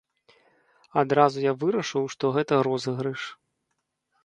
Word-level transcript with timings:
Адразу 1.01 1.37
я 1.43 1.53
вырашыў, 1.65 2.03
што 2.15 2.33
гэта 2.39 2.53
розыгрыш. 2.71 3.21